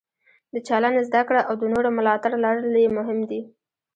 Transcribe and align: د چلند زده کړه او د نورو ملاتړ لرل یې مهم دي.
د 0.53 0.55
چلند 0.67 0.97
زده 1.07 1.21
کړه 1.27 1.41
او 1.49 1.53
د 1.61 1.63
نورو 1.73 1.89
ملاتړ 1.97 2.31
لرل 2.45 2.73
یې 2.83 2.89
مهم 2.97 3.19
دي. 3.29 3.41